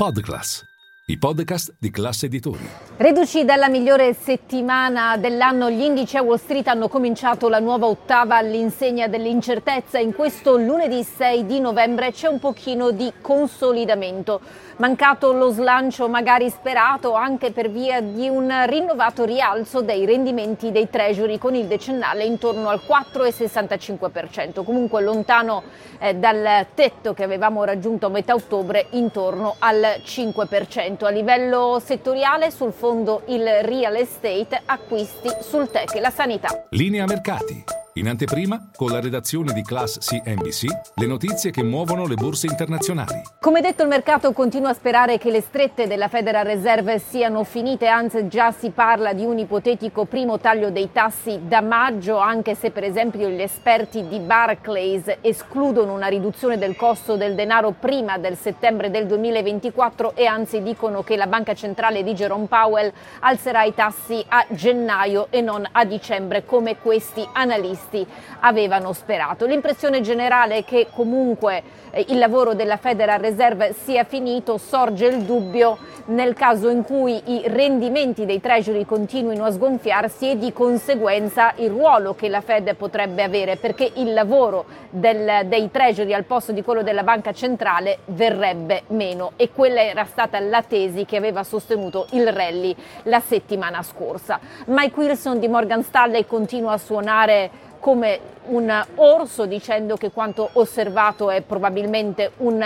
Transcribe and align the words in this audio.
Podcast. 0.00 0.64
I 1.10 1.18
podcast 1.18 1.74
di 1.76 1.90
classe 1.90 2.26
editori. 2.26 2.64
Reduci 2.96 3.44
dalla 3.44 3.68
migliore 3.68 4.14
settimana 4.14 5.16
dell'anno, 5.16 5.68
gli 5.68 5.80
indici 5.80 6.16
a 6.16 6.22
Wall 6.22 6.36
Street 6.36 6.68
hanno 6.68 6.86
cominciato 6.86 7.48
la 7.48 7.58
nuova 7.58 7.86
ottava 7.86 8.36
all'insegna 8.36 9.08
dell'incertezza. 9.08 9.98
In 9.98 10.14
questo 10.14 10.56
lunedì 10.56 11.02
6 11.02 11.46
di 11.46 11.58
novembre 11.58 12.12
c'è 12.12 12.28
un 12.28 12.38
pochino 12.38 12.92
di 12.92 13.12
consolidamento. 13.20 14.40
Mancato 14.76 15.32
lo 15.32 15.50
slancio 15.50 16.08
magari 16.08 16.48
sperato 16.48 17.12
anche 17.14 17.50
per 17.50 17.70
via 17.70 18.00
di 18.00 18.28
un 18.28 18.50
rinnovato 18.66 19.24
rialzo 19.24 19.82
dei 19.82 20.06
rendimenti 20.06 20.70
dei 20.70 20.88
treasury 20.88 21.38
con 21.38 21.54
il 21.54 21.66
decennale 21.66 22.24
intorno 22.24 22.68
al 22.68 22.80
4,65%, 22.86 24.62
comunque 24.64 25.02
lontano 25.02 25.64
eh, 25.98 26.14
dal 26.14 26.66
tetto 26.74 27.12
che 27.14 27.24
avevamo 27.24 27.64
raggiunto 27.64 28.06
a 28.06 28.10
metà 28.10 28.34
ottobre 28.34 28.86
intorno 28.90 29.56
al 29.58 30.00
5%. 30.02 30.99
A 31.02 31.10
livello 31.10 31.80
settoriale 31.82 32.50
sul 32.50 32.72
fondo 32.72 33.22
il 33.26 33.44
real 33.62 33.96
estate, 33.96 34.60
acquisti 34.64 35.28
sul 35.40 35.70
tech 35.70 35.94
e 35.94 36.00
la 36.00 36.10
sanità. 36.10 36.66
Linea 36.70 37.04
mercati. 37.06 37.79
In 37.94 38.06
anteprima, 38.06 38.70
con 38.76 38.92
la 38.92 39.00
redazione 39.00 39.52
di 39.52 39.62
Class 39.62 39.98
CNBC, 39.98 40.66
le 40.94 41.06
notizie 41.06 41.50
che 41.50 41.64
muovono 41.64 42.06
le 42.06 42.14
borse 42.14 42.46
internazionali. 42.46 43.20
Come 43.40 43.60
detto, 43.60 43.82
il 43.82 43.88
mercato 43.88 44.30
continua 44.30 44.70
a 44.70 44.74
sperare 44.74 45.18
che 45.18 45.32
le 45.32 45.40
strette 45.40 45.88
della 45.88 46.06
Federal 46.06 46.44
Reserve 46.44 47.00
siano 47.00 47.42
finite, 47.42 47.88
anzi 47.88 48.28
già 48.28 48.52
si 48.52 48.70
parla 48.70 49.12
di 49.12 49.24
un 49.24 49.38
ipotetico 49.38 50.04
primo 50.04 50.38
taglio 50.38 50.70
dei 50.70 50.92
tassi 50.92 51.40
da 51.48 51.60
maggio, 51.62 52.18
anche 52.18 52.54
se 52.54 52.70
per 52.70 52.84
esempio 52.84 53.28
gli 53.28 53.42
esperti 53.42 54.06
di 54.06 54.20
Barclays 54.20 55.16
escludono 55.20 55.92
una 55.92 56.06
riduzione 56.06 56.58
del 56.58 56.76
costo 56.76 57.16
del 57.16 57.34
denaro 57.34 57.72
prima 57.72 58.18
del 58.18 58.36
settembre 58.36 58.90
del 58.92 59.08
2024 59.08 60.14
e 60.14 60.26
anzi 60.26 60.62
dicono 60.62 61.02
che 61.02 61.16
la 61.16 61.26
banca 61.26 61.54
centrale 61.54 62.04
di 62.04 62.14
Jerome 62.14 62.46
Powell 62.46 62.92
alzerà 63.18 63.64
i 63.64 63.74
tassi 63.74 64.24
a 64.28 64.46
gennaio 64.50 65.26
e 65.30 65.40
non 65.40 65.66
a 65.72 65.84
dicembre 65.84 66.44
come 66.44 66.76
questi 66.78 67.26
analisti 67.32 67.78
analisti 67.80 68.06
avevano 68.40 68.92
sperato. 68.92 69.46
L'impressione 69.46 70.00
generale 70.00 70.58
è 70.58 70.64
che 70.64 70.88
comunque 70.94 71.62
eh, 71.90 72.04
il 72.08 72.18
lavoro 72.18 72.54
della 72.54 72.76
Federal 72.76 73.18
Reserve 73.18 73.74
sia 73.82 74.04
finito, 74.04 74.58
sorge 74.58 75.06
il 75.06 75.22
dubbio 75.22 75.78
nel 76.06 76.34
caso 76.34 76.68
in 76.68 76.82
cui 76.82 77.20
i 77.26 77.42
rendimenti 77.46 78.24
dei 78.24 78.40
treasury 78.40 78.84
continuino 78.84 79.44
a 79.44 79.50
sgonfiarsi 79.50 80.30
e 80.30 80.38
di 80.38 80.52
conseguenza 80.52 81.52
il 81.56 81.70
ruolo 81.70 82.14
che 82.14 82.28
la 82.28 82.40
Fed 82.40 82.74
potrebbe 82.74 83.22
avere, 83.22 83.56
perché 83.56 83.90
il 83.94 84.12
lavoro 84.12 84.64
del, 84.90 85.46
dei 85.46 85.70
treasury 85.70 86.12
al 86.12 86.24
posto 86.24 86.52
di 86.52 86.62
quello 86.62 86.82
della 86.82 87.02
banca 87.02 87.32
centrale 87.32 87.98
verrebbe 88.06 88.82
meno 88.88 89.32
e 89.36 89.50
quella 89.52 89.82
era 89.82 90.04
stata 90.04 90.40
la 90.40 90.62
tesi 90.62 91.04
che 91.04 91.16
aveva 91.16 91.44
sostenuto 91.44 92.06
il 92.12 92.32
rally 92.32 92.74
la 93.04 93.20
settimana 93.20 93.82
scorsa. 93.82 94.40
Mike 94.66 94.98
Wilson 94.98 95.38
di 95.38 95.48
Morgan 95.48 95.82
Stanley 95.82 96.26
continua 96.26 96.72
a 96.72 96.78
suonare 96.78 97.68
come 97.82 98.20
un 98.50 98.84
orso 98.96 99.46
dicendo 99.46 99.96
che 99.96 100.10
quanto 100.10 100.48
osservato 100.52 101.30
è 101.30 101.40
probabilmente 101.42 102.32
un 102.38 102.62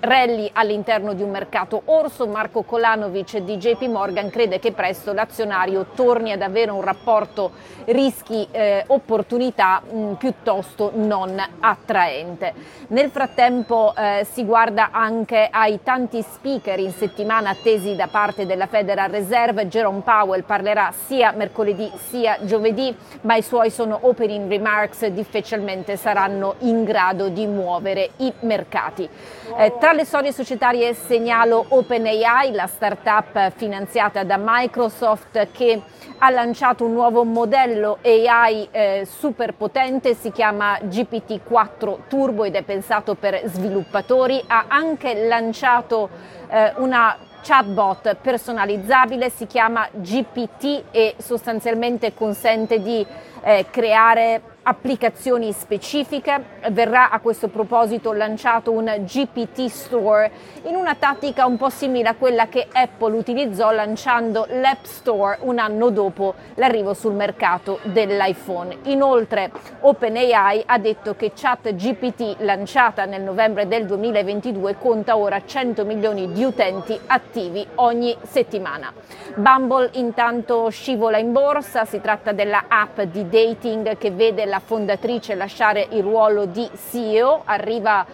rally 0.00 0.50
all'interno 0.52 1.12
di 1.12 1.22
un 1.22 1.30
mercato 1.30 1.82
orso. 1.86 2.26
Marco 2.26 2.62
Kolanovic 2.62 3.38
di 3.38 3.56
JP 3.56 3.82
Morgan 3.82 4.30
crede 4.30 4.58
che 4.58 4.72
presto 4.72 5.12
l'azionario 5.12 5.86
torni 5.94 6.32
ad 6.32 6.40
avere 6.42 6.70
un 6.70 6.80
rapporto 6.80 7.52
rischi-opportunità 7.84 9.82
eh, 9.82 10.14
piuttosto 10.16 10.92
non 10.94 11.38
attraente. 11.60 12.54
Nel 12.88 13.10
frattempo 13.10 13.94
eh, 13.96 14.26
si 14.30 14.44
guarda 14.44 14.90
anche 14.90 15.48
ai 15.50 15.80
tanti 15.82 16.22
speaker 16.22 16.78
in 16.78 16.92
settimana 16.92 17.50
attesi 17.50 17.94
da 17.94 18.06
parte 18.06 18.46
della 18.46 18.66
Federal 18.66 19.10
Reserve. 19.10 19.68
Jerome 19.68 20.00
Powell 20.00 20.44
parlerà 20.44 20.92
sia 21.06 21.32
mercoledì 21.32 21.90
sia 22.08 22.38
giovedì, 22.42 22.96
ma 23.22 23.34
i 23.36 23.42
suoi 23.42 23.70
sono 23.70 23.98
opening 24.02 24.48
remarks 24.48 24.81
difficilmente 25.12 25.96
saranno 25.96 26.56
in 26.60 26.84
grado 26.84 27.28
di 27.28 27.46
muovere 27.46 28.10
i 28.18 28.32
mercati. 28.40 29.08
Eh, 29.56 29.74
tra 29.78 29.92
le 29.92 30.04
storie 30.04 30.32
societarie 30.32 30.94
segnalo 30.94 31.64
OpenAI, 31.68 32.52
la 32.52 32.66
startup 32.66 33.52
finanziata 33.56 34.24
da 34.24 34.38
Microsoft 34.38 35.48
che 35.52 35.82
ha 36.18 36.30
lanciato 36.30 36.84
un 36.84 36.92
nuovo 36.92 37.24
modello 37.24 37.98
AI 38.02 38.68
eh, 38.70 39.06
super 39.08 39.54
potente, 39.54 40.14
si 40.14 40.30
chiama 40.30 40.78
GPT-4 40.78 42.08
Turbo 42.08 42.44
ed 42.44 42.54
è 42.54 42.62
pensato 42.62 43.14
per 43.14 43.42
sviluppatori, 43.46 44.42
ha 44.46 44.64
anche 44.68 45.26
lanciato 45.26 46.08
eh, 46.48 46.72
una 46.76 47.16
chatbot 47.42 48.16
personalizzabile, 48.22 49.28
si 49.28 49.46
chiama 49.46 49.88
GPT 49.92 50.84
e 50.90 51.14
sostanzialmente 51.18 52.14
consente 52.14 52.80
di 52.80 53.04
eh, 53.42 53.66
creare 53.70 54.51
applicazioni 54.62 55.52
specifiche. 55.52 56.60
Verrà 56.70 57.10
a 57.10 57.20
questo 57.20 57.48
proposito 57.48 58.12
lanciato 58.12 58.70
un 58.70 58.92
GPT 58.98 59.66
Store 59.66 60.30
in 60.64 60.76
una 60.76 60.94
tattica 60.94 61.46
un 61.46 61.56
po' 61.56 61.70
simile 61.70 62.08
a 62.08 62.14
quella 62.14 62.46
che 62.46 62.68
Apple 62.72 63.16
utilizzò 63.16 63.70
lanciando 63.70 64.46
l'App 64.48 64.84
Store 64.84 65.38
un 65.40 65.58
anno 65.58 65.90
dopo 65.90 66.34
l'arrivo 66.54 66.94
sul 66.94 67.14
mercato 67.14 67.80
dell'iPhone. 67.82 68.78
Inoltre 68.84 69.50
OpenAI 69.80 70.62
ha 70.66 70.78
detto 70.78 71.16
che 71.16 71.32
ChatGPT 71.34 72.36
lanciata 72.38 73.04
nel 73.04 73.22
novembre 73.22 73.66
del 73.66 73.86
2022 73.86 74.76
conta 74.78 75.16
ora 75.16 75.42
100 75.44 75.84
milioni 75.84 76.32
di 76.32 76.44
utenti 76.44 76.98
attivi 77.06 77.66
ogni 77.76 78.16
settimana. 78.22 78.92
Bumble 79.34 79.90
intanto 79.94 80.68
scivola 80.68 81.18
in 81.18 81.32
borsa, 81.32 81.84
si 81.84 82.00
tratta 82.00 82.32
della 82.32 82.64
app 82.68 83.00
di 83.00 83.28
dating 83.28 83.96
che 83.96 84.10
vede 84.10 84.46
la 84.52 84.60
fondatrice 84.60 85.34
lasciare 85.34 85.86
il 85.92 86.02
ruolo 86.02 86.44
di 86.44 86.68
CEO, 86.90 87.40
arriva 87.46 88.04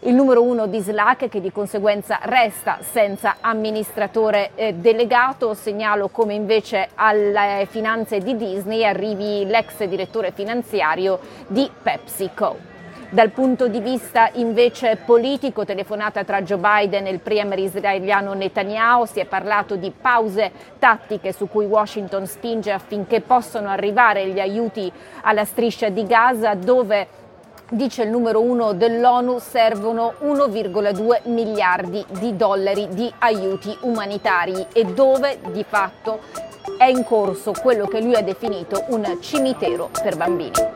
il 0.00 0.14
numero 0.14 0.42
uno 0.42 0.66
di 0.66 0.78
Slack 0.78 1.30
che 1.30 1.40
di 1.40 1.50
conseguenza 1.50 2.18
resta 2.24 2.80
senza 2.82 3.36
amministratore 3.40 4.50
eh, 4.56 4.74
delegato. 4.74 5.54
Segnalo 5.54 6.08
come 6.08 6.34
invece 6.34 6.90
alle 6.96 7.66
finanze 7.70 8.18
di 8.18 8.36
Disney 8.36 8.84
arrivi 8.84 9.46
l'ex 9.46 9.82
direttore 9.84 10.32
finanziario 10.32 11.18
di 11.46 11.70
PepsiCo. 11.82 12.75
Dal 13.08 13.30
punto 13.30 13.68
di 13.68 13.78
vista 13.78 14.30
invece 14.32 14.96
politico, 14.96 15.64
telefonata 15.64 16.24
tra 16.24 16.42
Joe 16.42 16.58
Biden 16.58 17.06
e 17.06 17.10
il 17.10 17.20
premier 17.20 17.58
israeliano 17.60 18.34
Netanyahu, 18.34 19.04
si 19.04 19.20
è 19.20 19.26
parlato 19.26 19.76
di 19.76 19.92
pause 19.92 20.50
tattiche 20.80 21.32
su 21.32 21.48
cui 21.48 21.66
Washington 21.66 22.26
spinge 22.26 22.72
affinché 22.72 23.20
possano 23.20 23.68
arrivare 23.68 24.26
gli 24.26 24.40
aiuti 24.40 24.90
alla 25.22 25.44
striscia 25.44 25.88
di 25.88 26.04
Gaza 26.04 26.54
dove 26.54 27.06
dice 27.70 28.02
il 28.02 28.10
numero 28.10 28.40
uno 28.40 28.72
dell'ONU, 28.72 29.38
servono 29.38 30.14
1,2 30.22 31.30
miliardi 31.30 32.04
di 32.18 32.36
dollari 32.36 32.88
di 32.88 33.10
aiuti 33.20 33.76
umanitari 33.82 34.66
e 34.72 34.84
dove 34.84 35.38
di 35.52 35.64
fatto 35.66 36.20
è 36.76 36.86
in 36.86 37.04
corso 37.04 37.52
quello 37.52 37.86
che 37.86 38.00
lui 38.00 38.16
ha 38.16 38.22
definito 38.22 38.84
un 38.88 39.18
cimitero 39.20 39.90
per 40.02 40.16
bambini. 40.16 40.75